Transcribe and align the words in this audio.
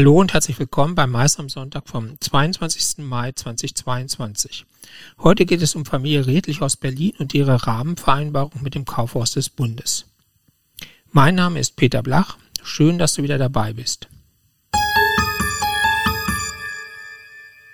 Hallo 0.00 0.18
und 0.18 0.32
herzlich 0.32 0.58
willkommen 0.58 0.94
beim 0.94 1.10
Meister 1.10 1.40
am 1.40 1.50
Sonntag 1.50 1.86
vom 1.86 2.18
22. 2.18 3.04
Mai 3.04 3.32
2022. 3.32 4.64
Heute 5.18 5.44
geht 5.44 5.60
es 5.60 5.74
um 5.74 5.84
Familie 5.84 6.26
Redlich 6.26 6.62
aus 6.62 6.78
Berlin 6.78 7.12
und 7.18 7.34
ihre 7.34 7.66
Rahmenvereinbarung 7.66 8.62
mit 8.62 8.74
dem 8.74 8.86
Kaufhaus 8.86 9.32
des 9.32 9.50
Bundes. 9.50 10.06
Mein 11.12 11.34
Name 11.34 11.60
ist 11.60 11.76
Peter 11.76 12.02
Blach. 12.02 12.38
Schön, 12.62 12.96
dass 12.96 13.12
du 13.12 13.22
wieder 13.22 13.36
dabei 13.36 13.74
bist. 13.74 14.08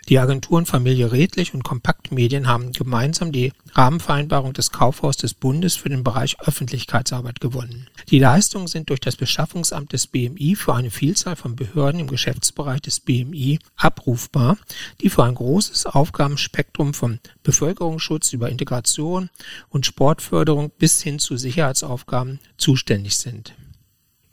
Die 0.09 0.21
Agenturen 0.21 0.67
Familie 0.67 1.11
Redlich 1.11 1.53
und 1.53 1.65
Kompakt 1.65 2.13
Medien 2.13 2.47
haben 2.47 2.71
gemeinsam 2.71 3.33
die 3.33 3.53
Rahmenvereinbarung 3.73 4.53
des 4.53 4.71
Kaufhaus 4.71 5.17
des 5.17 5.35
Bundes 5.35 5.75
für 5.75 5.89
den 5.89 6.05
Bereich 6.05 6.41
Öffentlichkeitsarbeit 6.41 7.41
gewonnen. 7.41 7.89
Die 8.09 8.21
Leistungen 8.21 8.69
sind 8.69 8.89
durch 8.89 9.01
das 9.01 9.17
Beschaffungsamt 9.17 9.93
des 9.93 10.07
BMI 10.07 10.55
für 10.55 10.77
eine 10.77 10.93
Vielzahl 10.93 11.35
von 11.35 11.57
Behörden 11.57 12.01
im 12.01 12.07
Geschäftsbereich 12.07 12.83
des 12.83 13.01
BMI 13.01 13.59
abrufbar, 13.75 14.59
die 15.01 15.11
für 15.11 15.25
ein 15.25 15.35
großes 15.35 15.87
Aufgabenspektrum 15.87 16.95
von 16.95 17.19
Bevölkerungsschutz 17.43 18.33
über 18.33 18.49
Integration 18.49 19.29
und 19.71 19.87
Sportförderung 19.87 20.71
bis 20.79 21.03
hin 21.03 21.19
zu 21.19 21.37
Sicherheitsaufgaben 21.37 22.39
zuständig 22.59 23.17
sind. 23.17 23.55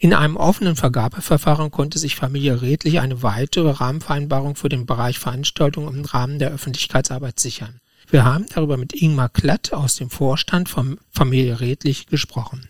In 0.04 0.14
einem 0.14 0.36
offenen 0.36 0.76
Vergabeverfahren 0.76 1.72
konnte 1.72 1.98
sich 1.98 2.18
Familie 2.18 2.62
Redlich 2.62 3.00
eine 3.00 3.24
weitere 3.24 3.70
Rahmenvereinbarung 3.70 4.58
für 4.58 4.68
den 4.68 4.86
Bereich 4.86 5.18
Veranstaltungen 5.18 5.96
im 5.96 6.04
Rahmen 6.04 6.40
der 6.40 6.52
Öffentlichkeitsarbeit 6.52 7.40
sichern. 7.40 7.80
Wir 8.10 8.26
haben 8.26 8.46
darüber 8.54 8.76
mit 8.76 8.92
Ingmar 9.02 9.30
Klatt 9.30 9.72
aus 9.72 9.96
dem 9.96 10.10
Vorstand 10.10 10.68
von 10.68 11.00
Familie 11.10 11.62
Redlich 11.62 12.08
gesprochen. 12.08 12.68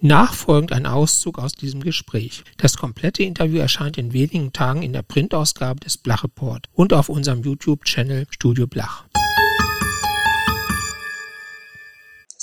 Nachfolgend 0.00 0.72
ein 0.72 0.84
Auszug 0.84 1.38
aus 1.38 1.52
diesem 1.52 1.80
Gespräch. 1.80 2.42
Das 2.56 2.76
komplette 2.76 3.22
Interview 3.22 3.60
erscheint 3.60 3.96
in 3.96 4.12
wenigen 4.12 4.52
Tagen 4.52 4.82
in 4.82 4.92
der 4.92 5.02
Printausgabe 5.02 5.78
des 5.78 5.96
Blach 5.96 6.24
Report 6.24 6.66
und 6.72 6.92
auf 6.92 7.08
unserem 7.08 7.44
YouTube-Channel 7.44 8.26
Studio 8.30 8.66
Blach. 8.66 9.04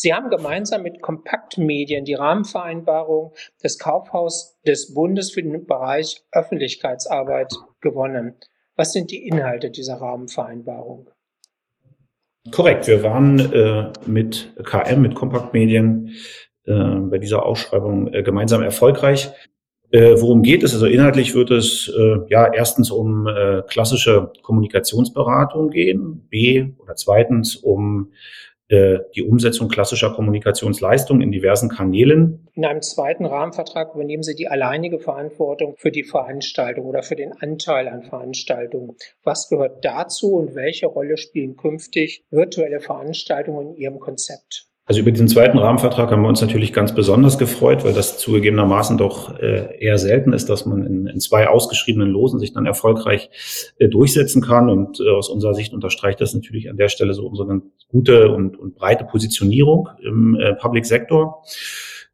Sie 0.01 0.13
haben 0.13 0.29
gemeinsam 0.29 0.83
mit 0.83 1.01
Kompaktmedien 1.01 2.05
die 2.05 2.13
Rahmenvereinbarung 2.13 3.33
des 3.61 3.77
Kaufhaus 3.77 4.57
des 4.65 4.93
Bundes 4.93 5.29
für 5.29 5.43
den 5.43 5.65
Bereich 5.65 6.23
Öffentlichkeitsarbeit 6.31 7.51
gewonnen. 7.81 8.35
Was 8.77 8.93
sind 8.93 9.11
die 9.11 9.27
Inhalte 9.27 9.69
dieser 9.69 9.95
Rahmenvereinbarung? 9.95 11.09
Korrekt, 12.49 12.87
wir 12.87 13.03
waren 13.03 13.51
äh, 13.51 13.91
mit 14.05 14.53
KM, 14.63 15.01
mit 15.01 15.15
Kompaktmedien 15.15 16.15
äh, 16.63 16.71
bei 16.71 17.17
dieser 17.17 17.45
Ausschreibung 17.45 18.13
äh, 18.13 18.23
gemeinsam 18.23 18.63
erfolgreich. 18.63 19.29
Äh, 19.91 20.15
worum 20.21 20.43
geht 20.43 20.63
es? 20.63 20.73
Also 20.73 20.85
inhaltlich 20.85 21.35
wird 21.35 21.51
es 21.51 21.91
äh, 21.93 22.19
ja 22.29 22.53
erstens 22.53 22.89
um 22.89 23.27
äh, 23.27 23.63
klassische 23.67 24.31
Kommunikationsberatung 24.43 25.71
gehen, 25.71 26.25
B 26.29 26.69
oder 26.77 26.95
zweitens 26.95 27.57
um 27.57 28.13
die 28.71 29.23
Umsetzung 29.23 29.67
klassischer 29.67 30.13
Kommunikationsleistungen 30.13 31.23
in 31.23 31.31
diversen 31.31 31.69
Kanälen. 31.69 32.47
In 32.53 32.65
einem 32.65 32.83
zweiten 32.83 33.25
Rahmenvertrag 33.25 33.95
übernehmen 33.95 34.21
Sie 34.21 34.35
die 34.35 34.47
alleinige 34.47 34.99
Verantwortung 34.99 35.75
für 35.77 35.91
die 35.91 36.03
Veranstaltung 36.03 36.85
oder 36.85 37.01
für 37.01 37.15
den 37.15 37.33
Anteil 37.33 37.87
an 37.87 38.03
Veranstaltungen. 38.03 38.95
Was 39.23 39.49
gehört 39.49 39.83
dazu 39.83 40.33
und 40.33 40.53
welche 40.53 40.85
Rolle 40.85 41.17
spielen 41.17 41.57
künftig 41.57 42.23
virtuelle 42.29 42.79
Veranstaltungen 42.79 43.69
in 43.69 43.75
Ihrem 43.75 43.99
Konzept? 43.99 44.68
Also 44.89 45.01
über 45.01 45.11
diesen 45.11 45.27
zweiten 45.27 45.59
Rahmenvertrag 45.59 46.09
haben 46.09 46.23
wir 46.23 46.29
uns 46.29 46.41
natürlich 46.41 46.73
ganz 46.73 46.95
besonders 46.95 47.37
gefreut, 47.37 47.85
weil 47.85 47.93
das 47.93 48.17
zugegebenermaßen 48.17 48.97
doch 48.97 49.37
äh, 49.37 49.77
eher 49.77 49.99
selten 49.99 50.33
ist, 50.33 50.49
dass 50.49 50.65
man 50.65 50.83
in, 50.83 51.05
in 51.05 51.19
zwei 51.19 51.47
ausgeschriebenen 51.47 52.09
Losen 52.09 52.39
sich 52.39 52.53
dann 52.53 52.65
erfolgreich 52.65 53.29
äh, 53.77 53.87
durchsetzen 53.87 54.41
kann. 54.41 54.67
Und 54.67 54.99
äh, 54.99 55.11
aus 55.11 55.29
unserer 55.29 55.53
Sicht 55.53 55.75
unterstreicht 55.75 56.19
das 56.21 56.33
natürlich 56.33 56.71
an 56.71 56.77
der 56.77 56.89
Stelle 56.89 57.13
so 57.13 57.27
unsere 57.27 57.61
gute 57.87 58.31
und, 58.31 58.57
und 58.57 58.73
breite 58.73 59.03
Positionierung 59.03 59.89
im 60.01 60.35
Public 60.59 60.87
Sektor. 60.87 61.43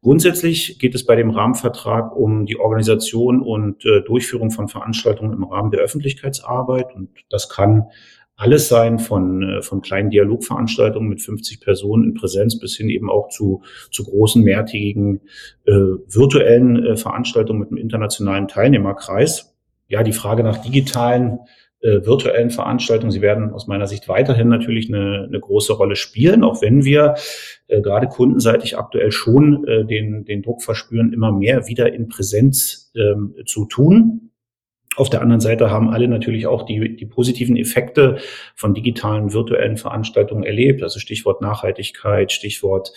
Grundsätzlich 0.02 0.78
geht 0.78 0.94
es 0.94 1.06
bei 1.06 1.16
dem 1.16 1.30
Rahmenvertrag 1.30 2.14
um 2.14 2.44
die 2.44 2.60
Organisation 2.60 3.40
und 3.40 3.86
äh, 3.86 4.02
Durchführung 4.02 4.50
von 4.50 4.68
Veranstaltungen 4.68 5.32
im 5.32 5.44
Rahmen 5.44 5.70
der 5.70 5.80
Öffentlichkeitsarbeit. 5.80 6.94
Und 6.94 7.08
das 7.30 7.48
kann 7.48 7.86
alles 8.36 8.68
sein, 8.68 8.98
von, 8.98 9.42
äh, 9.42 9.62
von 9.62 9.80
kleinen 9.80 10.10
Dialogveranstaltungen 10.10 11.08
mit 11.08 11.22
50 11.22 11.60
Personen 11.60 12.04
in 12.04 12.14
Präsenz 12.14 12.58
bis 12.58 12.76
hin 12.76 12.90
eben 12.90 13.10
auch 13.10 13.28
zu, 13.28 13.62
zu 13.90 14.04
großen, 14.04 14.42
mehrtägigen 14.42 15.22
äh, 15.64 15.72
virtuellen 15.72 16.84
äh, 16.84 16.96
Veranstaltungen 16.96 17.60
mit 17.60 17.70
einem 17.70 17.78
internationalen 17.78 18.46
Teilnehmerkreis. 18.46 19.56
Ja, 19.88 20.02
die 20.02 20.12
Frage 20.12 20.42
nach 20.42 20.58
digitalen 20.58 21.38
äh, 21.80 22.04
virtuellen 22.04 22.50
Veranstaltungen, 22.50 23.10
sie 23.10 23.22
werden 23.22 23.52
aus 23.52 23.66
meiner 23.66 23.86
Sicht 23.86 24.08
weiterhin 24.08 24.48
natürlich 24.48 24.88
eine, 24.88 25.24
eine 25.28 25.40
große 25.40 25.72
Rolle 25.72 25.96
spielen, 25.96 26.42
auch 26.42 26.60
wenn 26.60 26.84
wir 26.84 27.14
äh, 27.68 27.80
gerade 27.80 28.08
kundenseitig 28.08 28.76
aktuell 28.76 29.12
schon 29.12 29.66
äh, 29.66 29.84
den, 29.84 30.24
den 30.24 30.42
Druck 30.42 30.62
verspüren, 30.62 31.12
immer 31.12 31.32
mehr 31.32 31.68
wieder 31.68 31.92
in 31.92 32.08
Präsenz 32.08 32.92
ähm, 32.96 33.34
zu 33.46 33.66
tun. 33.66 34.30
Auf 34.96 35.10
der 35.10 35.20
anderen 35.20 35.40
Seite 35.40 35.70
haben 35.70 35.90
alle 35.90 36.08
natürlich 36.08 36.46
auch 36.46 36.64
die, 36.64 36.96
die 36.96 37.06
positiven 37.06 37.56
Effekte 37.56 38.16
von 38.54 38.74
digitalen 38.74 39.32
virtuellen 39.32 39.76
Veranstaltungen 39.76 40.42
erlebt. 40.42 40.82
Also 40.82 40.98
Stichwort 40.98 41.42
Nachhaltigkeit, 41.42 42.32
Stichwort 42.32 42.92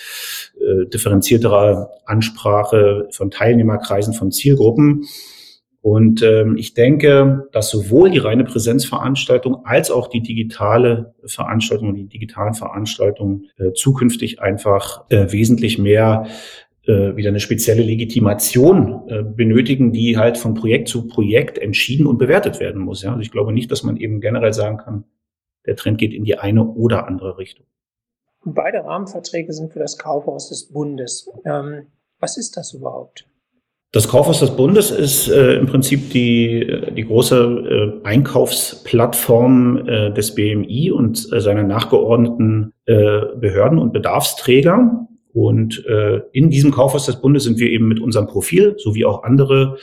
äh, 0.60 0.88
differenzierterer 0.88 1.92
Ansprache 2.06 3.08
von 3.12 3.32
Teilnehmerkreisen, 3.32 4.14
von 4.14 4.32
Zielgruppen. 4.32 5.06
Und 5.82 6.22
ähm, 6.24 6.58
ich 6.58 6.74
denke, 6.74 7.48
dass 7.54 7.70
sowohl 7.70 8.12
die 8.12 8.18
reine 8.18 8.44
Präsenzveranstaltung 8.44 9.66
als 9.66 9.92
auch 9.92 10.08
die 10.08 10.22
digitale 10.22 11.14
Veranstaltung 11.26 11.90
und 11.90 11.96
die 11.96 12.08
digitalen 12.08 12.54
Veranstaltungen 12.54 13.50
äh, 13.58 13.72
zukünftig 13.74 14.42
einfach 14.42 15.06
äh, 15.10 15.32
wesentlich 15.32 15.78
mehr 15.78 16.28
äh, 16.90 17.16
wieder 17.16 17.30
eine 17.30 17.40
spezielle 17.40 17.84
Legitimation 17.84 19.08
äh, 19.08 19.22
benötigen, 19.24 19.94
die 19.94 20.18
halt 20.18 20.38
von 20.38 20.56
Projekt 20.56 20.88
zu 20.88 21.08
Projekt 21.08 21.60
entschieden 21.60 22.08
und 22.08 22.18
bewertet 22.18 22.60
werden 22.60 22.82
muss. 22.82 23.04
Ja? 23.04 23.12
Also 23.12 23.22
ich 23.22 23.32
glaube 23.32 23.54
nicht, 23.54 23.72
dass 23.72 23.84
man 23.84 23.96
eben 23.96 24.22
generell 24.22 24.54
sagen 24.54 24.78
kann, 24.78 25.04
der 25.68 25.76
Trend 25.76 26.00
geht 26.00 26.14
in 26.14 26.24
die 26.24 26.40
eine 26.40 26.66
oder 26.66 27.08
andere 27.08 27.38
Richtung. 27.38 27.68
Beide 28.44 28.84
Rahmenverträge 28.84 29.54
sind 29.54 29.72
für 29.72 29.80
das 29.80 29.98
Kaufhaus 29.98 30.50
des 30.50 30.72
Bundes. 30.72 31.30
Ähm, 31.46 31.88
was 32.20 32.38
ist 32.38 32.58
das 32.58 32.74
überhaupt? 32.74 33.26
Das 33.92 34.08
Kaufhaus 34.08 34.40
des 34.40 34.56
Bundes 34.56 34.92
ist 34.92 35.30
äh, 35.30 35.56
im 35.56 35.66
Prinzip 35.66 36.12
die, 36.12 36.62
äh, 36.62 36.92
die 36.92 37.06
große 37.06 38.00
äh, 38.04 38.08
Einkaufsplattform 38.08 39.88
äh, 39.88 40.12
des 40.12 40.36
BMI 40.36 40.92
und 40.92 41.32
äh, 41.32 41.40
seiner 41.40 41.64
nachgeordneten 41.64 42.74
äh, 42.86 43.22
Behörden 43.40 43.78
und 43.78 43.94
Bedarfsträger. 43.94 45.08
Und 45.34 45.86
äh, 45.86 46.22
in 46.32 46.50
diesem 46.50 46.72
Kaufhaus 46.72 47.06
des 47.06 47.22
Bundes 47.22 47.44
sind 47.44 47.60
wir 47.60 47.70
eben 47.70 47.88
mit 47.88 48.00
unserem 48.00 48.28
Profil, 48.28 48.76
so 48.78 48.96
wie 48.96 49.06
auch 49.06 49.24
andere 49.24 49.78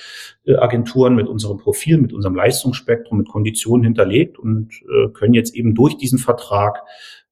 äh, 0.45 0.57
Agenturen, 0.57 1.15
mit 1.15 1.29
unserem 1.29 1.59
Profil, 1.59 1.99
mit 1.99 2.13
unserem 2.13 2.35
Leistungsspektrum, 2.35 3.19
mit 3.19 3.29
Konditionen 3.29 3.85
hinterlegt 3.85 4.39
und 4.39 4.73
äh, 4.83 5.09
können 5.13 5.35
jetzt 5.35 5.55
eben 5.55 5.75
durch 5.75 5.97
diesen 5.97 6.19
Vertrag 6.19 6.83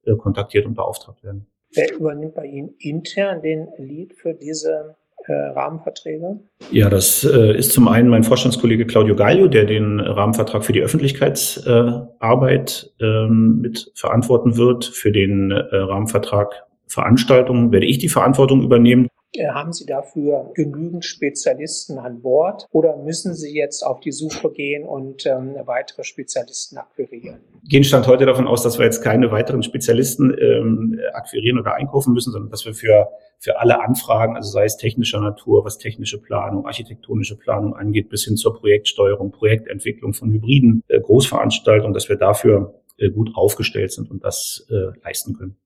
äh, 0.04 0.14
kontaktiert 0.14 0.66
und 0.66 0.74
beauftragt 0.74 1.24
werden. 1.24 1.46
Wer 1.74 1.92
übernimmt 1.92 2.34
bei 2.34 2.46
Ihnen 2.46 2.74
intern 2.78 3.42
den 3.42 3.66
Lead 3.78 4.14
für 4.14 4.32
diese 4.32 4.94
äh, 5.26 5.32
Rahmenverträge? 5.32 6.38
Ja, 6.70 6.88
das 6.88 7.24
äh, 7.24 7.56
ist 7.56 7.72
zum 7.72 7.88
einen 7.88 8.08
mein 8.08 8.22
Vorstandskollege 8.22 8.86
Claudio 8.86 9.16
Gaglio, 9.16 9.48
der 9.48 9.64
den 9.64 9.98
Rahmenvertrag 9.98 10.64
für 10.64 10.72
die 10.72 10.82
Öffentlichkeitsarbeit 10.82 12.92
äh, 13.00 13.04
ähm, 13.04 13.58
mit 13.60 13.90
verantworten 13.96 14.56
wird, 14.56 14.84
für 14.84 15.10
den 15.10 15.50
äh, 15.50 15.76
Rahmenvertrag 15.76 16.64
Veranstaltungen 16.86 17.72
werde 17.72 17.86
ich 17.86 17.98
die 17.98 18.08
Verantwortung 18.08 18.62
übernehmen. 18.62 19.08
Äh, 19.36 19.48
haben 19.48 19.72
Sie 19.72 19.84
dafür 19.86 20.52
genügend 20.54 21.04
Spezialisten 21.04 21.98
an 21.98 22.22
Bord 22.22 22.66
oder 22.70 22.96
müssen 22.96 23.34
Sie 23.34 23.54
jetzt 23.54 23.82
auf 23.82 24.00
die 24.00 24.12
Suche 24.12 24.50
gehen 24.50 24.86
und 24.86 25.26
ähm, 25.26 25.56
weitere 25.64 26.04
Spezialisten 26.04 26.78
akquirieren? 26.78 27.40
Gehen 27.64 27.84
stand 27.84 28.06
heute 28.06 28.26
davon 28.26 28.46
aus, 28.46 28.62
dass 28.62 28.78
wir 28.78 28.84
jetzt 28.84 29.02
keine 29.02 29.32
weiteren 29.32 29.62
Spezialisten 29.62 30.36
ähm, 30.38 31.00
akquirieren 31.14 31.58
oder 31.58 31.74
einkaufen 31.74 32.12
müssen, 32.12 32.32
sondern 32.32 32.50
dass 32.50 32.64
wir 32.64 32.74
für, 32.74 33.08
für 33.40 33.58
alle 33.58 33.82
Anfragen, 33.82 34.36
also 34.36 34.50
sei 34.50 34.64
es 34.64 34.76
technischer 34.76 35.20
Natur, 35.20 35.64
was 35.64 35.78
technische 35.78 36.20
Planung, 36.20 36.66
architektonische 36.66 37.36
Planung 37.36 37.74
angeht, 37.74 38.10
bis 38.10 38.24
hin 38.24 38.36
zur 38.36 38.54
Projektsteuerung, 38.54 39.32
Projektentwicklung 39.32 40.14
von 40.14 40.30
Hybriden, 40.30 40.84
äh, 40.88 41.00
Großveranstaltungen, 41.00 41.92
dass 41.92 42.08
wir 42.08 42.16
dafür 42.16 42.82
äh, 42.98 43.10
gut 43.10 43.30
aufgestellt 43.34 43.90
sind 43.90 44.10
und 44.10 44.22
das 44.22 44.64
äh, 44.70 44.96
leisten 45.02 45.34
können 45.34 45.56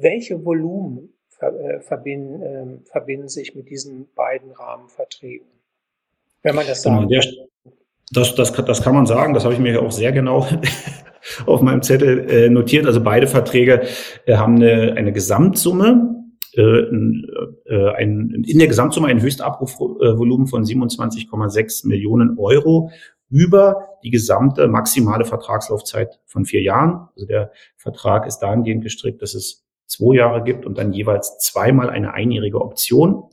welche 0.00 0.44
Volumen 0.44 1.14
äh, 1.40 1.80
verbinden, 1.80 2.42
äh, 2.42 2.90
verbinden 2.90 3.28
sich 3.28 3.54
mit 3.54 3.68
diesen 3.68 4.08
beiden 4.14 4.50
Rahmenverträgen? 4.52 5.46
Wenn 6.42 6.54
man 6.54 6.66
das 6.66 6.82
genau, 6.82 7.08
sagt. 7.08 7.10
Der, 7.10 7.22
das, 8.12 8.34
das, 8.34 8.52
das 8.52 8.82
kann 8.82 8.94
man 8.94 9.06
sagen, 9.06 9.34
das 9.34 9.44
habe 9.44 9.54
ich 9.54 9.60
mir 9.60 9.82
auch 9.82 9.90
sehr 9.90 10.12
genau 10.12 10.46
auf 11.46 11.60
meinem 11.60 11.82
Zettel 11.82 12.30
äh, 12.30 12.48
notiert. 12.48 12.86
Also 12.86 13.02
beide 13.02 13.26
Verträge 13.26 13.82
äh, 14.26 14.36
haben 14.36 14.56
eine, 14.56 14.94
eine 14.96 15.12
Gesamtsumme 15.12 16.16
äh, 16.56 17.90
ein, 17.96 18.44
in 18.46 18.58
der 18.58 18.68
Gesamtsumme 18.68 19.08
ein 19.08 19.20
Höchstabrufvolumen 19.20 20.46
von 20.46 20.64
27,6 20.64 21.86
Millionen 21.86 22.38
Euro 22.38 22.90
über 23.28 23.98
die 24.02 24.10
gesamte 24.10 24.68
maximale 24.68 25.24
Vertragslaufzeit 25.24 26.20
von 26.24 26.44
vier 26.44 26.62
Jahren. 26.62 27.08
Also 27.14 27.26
der 27.26 27.52
Vertrag 27.76 28.26
ist 28.26 28.38
dahingehend 28.38 28.82
gestrickt, 28.82 29.20
dass 29.20 29.34
es 29.34 29.65
zwei 29.86 30.16
Jahre 30.16 30.44
gibt 30.44 30.66
und 30.66 30.78
dann 30.78 30.92
jeweils 30.92 31.38
zweimal 31.38 31.90
eine 31.90 32.14
einjährige 32.14 32.60
Option, 32.60 33.24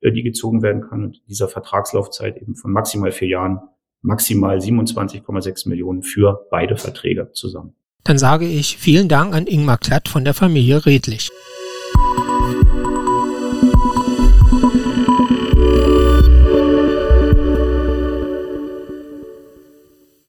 äh, 0.00 0.12
die 0.12 0.22
gezogen 0.22 0.62
werden 0.62 0.82
kann. 0.82 1.04
Und 1.04 1.22
dieser 1.28 1.48
Vertragslaufzeit 1.48 2.36
eben 2.36 2.54
von 2.54 2.72
maximal 2.72 3.12
vier 3.12 3.28
Jahren, 3.28 3.60
maximal 4.02 4.58
27,6 4.58 5.68
Millionen 5.68 6.02
für 6.02 6.46
beide 6.50 6.76
Verträge 6.76 7.30
zusammen. 7.32 7.74
Dann 8.04 8.18
sage 8.18 8.46
ich 8.46 8.76
vielen 8.76 9.08
Dank 9.08 9.34
an 9.34 9.46
Ingmar 9.48 9.78
Klatt 9.78 10.08
von 10.08 10.24
der 10.24 10.34
Familie 10.34 10.86
Redlich. 10.86 11.30